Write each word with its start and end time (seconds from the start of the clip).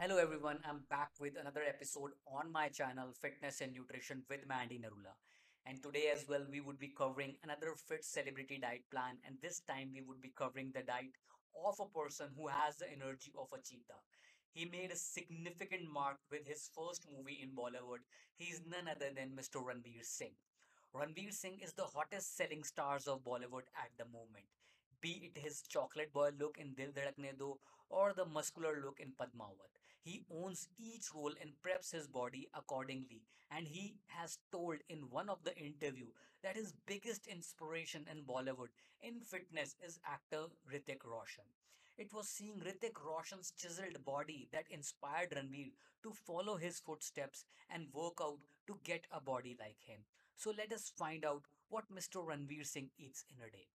everyone. 0.00 0.58
I'm 0.64 0.82
back 0.88 1.10
with 1.18 1.34
another 1.36 1.62
episode 1.68 2.12
on 2.26 2.52
my 2.52 2.68
channel, 2.68 3.08
Fitness 3.20 3.60
and 3.60 3.72
Nutrition 3.72 4.22
with 4.30 4.46
Mandy 4.46 4.78
Narula. 4.78 5.18
And 5.66 5.82
today, 5.82 6.10
as 6.14 6.24
well, 6.28 6.46
we 6.48 6.60
would 6.60 6.78
be 6.78 6.94
covering 6.96 7.34
another 7.42 7.74
fit 7.74 8.04
celebrity 8.04 8.58
diet 8.62 8.84
plan. 8.92 9.18
And 9.26 9.36
this 9.42 9.60
time, 9.60 9.90
we 9.92 10.00
would 10.00 10.22
be 10.22 10.32
covering 10.36 10.70
the 10.72 10.82
diet 10.82 11.18
of 11.66 11.80
a 11.80 11.98
person 11.98 12.28
who 12.36 12.46
has 12.46 12.76
the 12.76 12.86
energy 12.86 13.32
of 13.36 13.48
a 13.52 13.60
cheetah. 13.60 14.00
He 14.52 14.66
made 14.66 14.92
a 14.92 14.96
significant 14.96 15.90
mark 15.92 16.18
with 16.30 16.46
his 16.46 16.70
first 16.72 17.04
movie 17.10 17.40
in 17.42 17.50
Bollywood. 17.50 18.06
He 18.36 18.52
is 18.52 18.62
none 18.70 18.86
other 18.86 19.10
than 19.12 19.34
Mr. 19.34 19.58
Ranveer 19.58 20.04
Singh. 20.04 20.38
Ranveer 20.94 21.32
Singh 21.32 21.58
is 21.60 21.72
the 21.72 21.90
hottest 21.92 22.36
selling 22.36 22.62
stars 22.62 23.08
of 23.08 23.24
Bollywood 23.24 23.66
at 23.74 23.90
the 23.98 24.06
moment. 24.06 24.46
Be 25.00 25.30
it 25.34 25.40
his 25.40 25.62
chocolate 25.62 26.12
boy 26.12 26.30
look 26.38 26.58
in 26.58 26.74
Dil 26.74 26.90
Dhadakne 26.92 27.38
Do 27.38 27.58
or 27.88 28.12
the 28.12 28.24
muscular 28.24 28.80
look 28.84 29.00
in 29.00 29.12
Padmavat. 29.12 29.72
He 30.02 30.24
owns 30.30 30.68
each 30.78 31.14
role 31.14 31.32
and 31.40 31.52
preps 31.62 31.92
his 31.92 32.06
body 32.06 32.48
accordingly. 32.54 33.22
And 33.50 33.66
he 33.66 33.96
has 34.08 34.38
told 34.52 34.78
in 34.88 35.10
one 35.10 35.28
of 35.28 35.42
the 35.44 35.56
interview 35.56 36.06
that 36.42 36.56
his 36.56 36.72
biggest 36.86 37.26
inspiration 37.26 38.06
in 38.10 38.24
Bollywood 38.24 38.68
in 39.00 39.20
fitness 39.20 39.74
is 39.84 40.00
actor 40.06 40.46
Hrithik 40.70 41.04
Roshan. 41.04 41.44
It 41.96 42.12
was 42.12 42.28
seeing 42.28 42.60
Hrithik 42.60 43.04
Roshan's 43.04 43.52
chiseled 43.52 44.04
body 44.04 44.48
that 44.52 44.70
inspired 44.70 45.30
Ranveer 45.30 45.72
to 46.02 46.12
follow 46.12 46.56
his 46.56 46.80
footsteps 46.80 47.44
and 47.70 47.92
work 47.92 48.18
out 48.20 48.38
to 48.66 48.78
get 48.84 49.06
a 49.10 49.20
body 49.20 49.56
like 49.58 49.80
him. 49.84 50.00
So 50.36 50.50
let 50.56 50.72
us 50.72 50.90
find 50.96 51.24
out 51.24 51.44
what 51.68 51.92
Mr. 51.92 52.24
Ranveer 52.24 52.66
Singh 52.66 52.90
eats 52.98 53.24
in 53.28 53.42
a 53.46 53.50
day. 53.50 53.68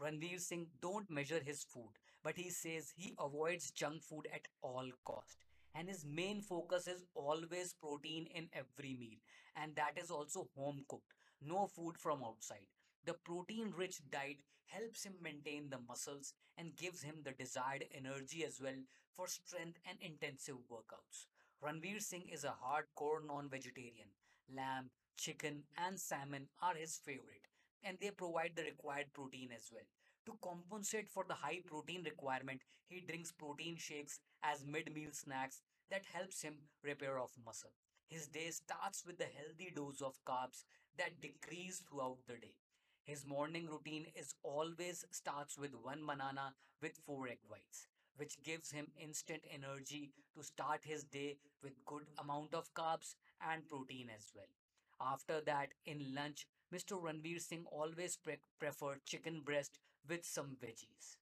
Ranveer 0.00 0.40
Singh 0.40 0.66
don't 0.80 1.08
measure 1.10 1.40
his 1.44 1.62
food, 1.62 1.92
but 2.24 2.36
he 2.36 2.50
says 2.50 2.92
he 2.96 3.14
avoids 3.18 3.70
junk 3.70 4.02
food 4.02 4.26
at 4.34 4.48
all 4.62 4.90
cost. 5.04 5.44
And 5.74 5.88
his 5.88 6.04
main 6.04 6.40
focus 6.40 6.88
is 6.88 7.04
always 7.14 7.74
protein 7.74 8.26
in 8.34 8.48
every 8.52 8.94
meal, 8.94 9.18
and 9.54 9.76
that 9.76 9.96
is 9.96 10.10
also 10.10 10.48
home 10.56 10.84
cooked, 10.88 11.12
no 11.40 11.66
food 11.66 11.96
from 11.98 12.24
outside. 12.24 12.66
The 13.04 13.14
protein 13.14 13.72
rich 13.76 14.00
diet 14.10 14.38
helps 14.66 15.04
him 15.04 15.14
maintain 15.22 15.68
the 15.70 15.78
muscles 15.78 16.32
and 16.58 16.76
gives 16.76 17.02
him 17.02 17.22
the 17.22 17.32
desired 17.32 17.84
energy 17.94 18.44
as 18.44 18.60
well 18.60 18.82
for 19.14 19.28
strength 19.28 19.78
and 19.88 19.98
intensive 20.00 20.56
workouts. 20.70 21.26
Ranveer 21.62 22.00
Singh 22.00 22.28
is 22.28 22.44
a 22.44 22.54
hardcore 22.64 23.24
non 23.26 23.48
vegetarian. 23.48 24.08
Lamb, 24.54 24.90
chicken, 25.16 25.64
and 25.76 26.00
salmon 26.00 26.48
are 26.62 26.74
his 26.74 26.96
favorite, 26.96 27.46
and 27.84 27.98
they 28.00 28.10
provide 28.10 28.52
the 28.56 28.62
required 28.64 29.12
protein 29.12 29.50
as 29.54 29.70
well. 29.72 29.84
To 30.26 30.36
compensate 30.42 31.08
for 31.08 31.24
the 31.26 31.34
high 31.34 31.60
protein 31.66 32.02
requirement, 32.04 32.62
he 32.88 33.00
drinks 33.00 33.32
protein 33.32 33.76
shakes 33.76 34.20
as 34.42 34.64
mid 34.66 34.92
meal 34.94 35.10
snacks 35.12 35.62
that 35.90 36.04
helps 36.12 36.42
him 36.42 36.54
repair 36.84 37.18
of 37.18 37.30
muscle. 37.44 37.70
His 38.08 38.26
day 38.28 38.50
starts 38.50 39.04
with 39.06 39.20
a 39.20 39.24
healthy 39.24 39.70
dose 39.74 40.00
of 40.02 40.22
carbs 40.24 40.64
that 40.98 41.20
decrease 41.20 41.78
throughout 41.80 42.18
the 42.26 42.34
day. 42.34 42.54
His 43.04 43.26
morning 43.26 43.66
routine 43.66 44.06
is 44.14 44.34
always 44.42 45.04
starts 45.10 45.58
with 45.58 45.74
one 45.74 46.06
banana 46.06 46.54
with 46.80 46.96
four 47.06 47.28
egg 47.28 47.38
whites, 47.48 47.88
which 48.16 48.42
gives 48.42 48.70
him 48.70 48.92
instant 48.96 49.42
energy 49.52 50.12
to 50.34 50.42
start 50.42 50.80
his 50.84 51.04
day 51.04 51.38
with 51.62 51.84
good 51.84 52.06
amount 52.18 52.54
of 52.54 52.72
carbs 52.74 53.14
and 53.40 53.68
protein 53.68 54.10
as 54.14 54.32
well. 54.34 54.46
After 55.00 55.40
that, 55.40 55.74
in 55.84 56.14
lunch, 56.14 56.46
Mr. 56.70 56.96
Ranveer 57.02 57.40
Singh 57.40 57.66
always 57.66 58.16
pre- 58.16 58.38
preferred 58.60 59.04
chicken 59.04 59.40
breast 59.40 59.80
with 60.06 60.24
some 60.24 60.54
veggies. 60.62 61.16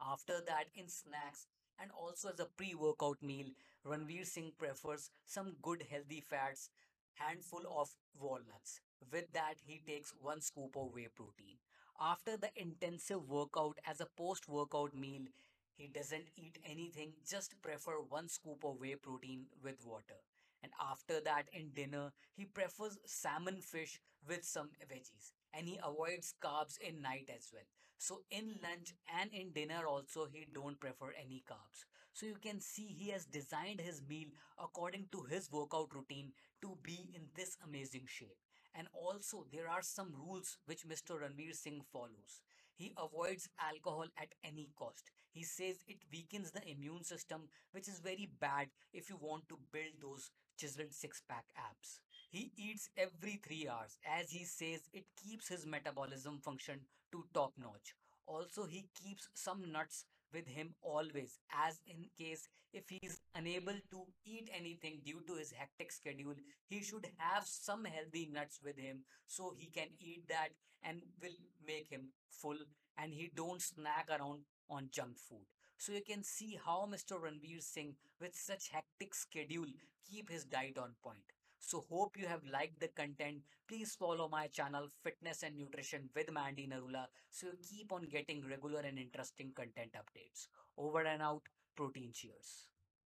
After 0.00 0.40
that, 0.40 0.68
in 0.74 0.88
snacks 0.88 1.46
and 1.78 1.92
also 1.92 2.30
as 2.30 2.40
a 2.40 2.46
pre-workout 2.46 3.22
meal, 3.22 3.52
Ranveer 3.86 4.26
Singh 4.26 4.50
prefers 4.58 5.10
some 5.24 5.56
good 5.62 5.82
healthy 5.88 6.20
fats, 6.20 6.70
handful 7.14 7.62
of 7.68 7.94
walnuts. 8.18 8.80
With 9.12 9.32
that, 9.32 9.60
he 9.64 9.78
takes 9.86 10.12
one 10.20 10.40
scoop 10.40 10.74
of 10.76 10.92
whey 10.92 11.06
protein. 11.06 11.58
After 12.00 12.36
the 12.36 12.50
intensive 12.60 13.28
workout 13.28 13.78
as 13.84 14.00
a 14.00 14.06
post-workout 14.06 14.92
meal, 14.92 15.28
he 15.76 15.86
doesn't 15.86 16.30
eat 16.34 16.58
anything, 16.64 17.14
just 17.24 17.62
prefer 17.62 18.00
one 18.00 18.28
scoop 18.28 18.64
of 18.64 18.80
whey 18.80 18.96
protein 18.96 19.46
with 19.62 19.84
water. 19.86 20.20
And 20.62 20.72
after 20.80 21.20
that, 21.20 21.48
in 21.52 21.70
dinner, 21.74 22.12
he 22.34 22.44
prefers 22.44 22.98
salmon 23.06 23.60
fish 23.60 24.00
with 24.26 24.44
some 24.44 24.70
veggies. 24.90 25.32
And 25.52 25.66
he 25.68 25.78
avoids 25.82 26.34
carbs 26.42 26.78
in 26.78 27.02
night 27.02 27.28
as 27.34 27.50
well. 27.52 27.64
So 27.98 28.22
in 28.30 28.58
lunch 28.62 28.94
and 29.20 29.32
in 29.32 29.52
dinner 29.52 29.86
also, 29.86 30.26
he 30.26 30.46
don't 30.52 30.80
prefer 30.80 31.12
any 31.20 31.42
carbs. 31.50 31.84
So 32.12 32.26
you 32.26 32.36
can 32.36 32.60
see 32.60 32.86
he 32.86 33.10
has 33.10 33.24
designed 33.26 33.80
his 33.80 34.02
meal 34.08 34.28
according 34.58 35.08
to 35.12 35.22
his 35.24 35.50
workout 35.50 35.94
routine 35.94 36.32
to 36.62 36.76
be 36.82 37.10
in 37.14 37.28
this 37.34 37.56
amazing 37.64 38.06
shape. 38.06 38.38
And 38.74 38.88
also, 38.92 39.46
there 39.52 39.68
are 39.68 39.82
some 39.82 40.14
rules 40.14 40.56
which 40.66 40.86
Mr. 40.86 41.18
Ranveer 41.20 41.54
Singh 41.54 41.82
follows. 41.92 42.40
He 42.80 42.94
avoids 42.96 43.48
alcohol 43.60 44.06
at 44.16 44.34
any 44.42 44.70
cost. 44.74 45.10
He 45.30 45.44
says 45.44 45.84
it 45.86 45.98
weakens 46.10 46.50
the 46.50 46.66
immune 46.66 47.04
system, 47.04 47.42
which 47.72 47.88
is 47.88 48.00
very 48.00 48.28
bad 48.40 48.68
if 48.92 49.10
you 49.10 49.16
want 49.20 49.48
to 49.50 49.58
build 49.70 50.00
those 50.00 50.30
chiseled 50.56 50.92
six 50.92 51.20
pack 51.28 51.44
abs. 51.56 52.00
He 52.30 52.52
eats 52.56 52.88
every 52.96 53.36
three 53.36 53.68
hours, 53.68 53.98
as 54.06 54.30
he 54.30 54.44
says 54.44 54.88
it 54.92 55.04
keeps 55.22 55.48
his 55.48 55.66
metabolism 55.66 56.38
function 56.40 56.80
to 57.12 57.26
top 57.34 57.52
notch. 57.58 57.94
Also, 58.26 58.64
he 58.64 58.88
keeps 58.94 59.28
some 59.34 59.70
nuts 59.70 60.06
with 60.32 60.46
him 60.46 60.74
always, 60.82 61.38
as 61.66 61.80
in 61.86 62.06
case 62.18 62.48
if 62.72 62.88
he 62.88 62.98
is 63.02 63.20
unable 63.34 63.74
to 63.90 64.06
eat 64.24 64.48
anything 64.56 65.00
due 65.04 65.22
to 65.26 65.34
his 65.34 65.52
hectic 65.52 65.90
schedule, 65.90 66.34
he 66.68 66.82
should 66.82 67.06
have 67.18 67.44
some 67.46 67.84
healthy 67.84 68.30
nuts 68.32 68.60
with 68.64 68.78
him 68.78 69.00
so 69.26 69.52
he 69.56 69.66
can 69.66 69.88
eat 69.98 70.28
that 70.28 70.50
and 70.82 71.02
will 71.20 71.36
make 71.66 71.88
him 71.88 72.08
full 72.30 72.58
and 72.96 73.12
he 73.12 73.30
don't 73.34 73.62
snack 73.62 74.08
around 74.10 74.40
on 74.68 74.88
junk 74.92 75.18
food. 75.18 75.46
So 75.78 75.92
you 75.92 76.02
can 76.02 76.22
see 76.22 76.58
how 76.64 76.86
Mr. 76.90 77.18
Ranveer 77.20 77.62
Singh 77.62 77.94
with 78.20 78.34
such 78.34 78.68
hectic 78.68 79.14
schedule 79.14 79.66
keep 80.08 80.30
his 80.30 80.44
diet 80.44 80.78
on 80.78 80.94
point. 81.02 81.39
So 81.60 81.84
hope 81.88 82.16
you 82.16 82.26
have 82.26 82.42
liked 82.52 82.80
the 82.80 82.88
content. 82.88 83.42
Please 83.68 83.94
follow 83.94 84.28
my 84.28 84.48
channel 84.48 84.88
Fitness 85.04 85.42
and 85.44 85.56
Nutrition 85.56 86.08
with 86.14 86.32
Mandy 86.32 86.66
Narula 86.66 87.06
so 87.30 87.46
you 87.46 87.58
keep 87.62 87.92
on 87.92 88.08
getting 88.10 88.42
regular 88.48 88.80
and 88.80 88.98
interesting 88.98 89.52
content 89.54 89.92
updates. 89.94 90.48
Over 90.76 91.02
and 91.02 91.22
out. 91.22 91.42
Protein 91.76 92.10
cheers. 92.12 92.66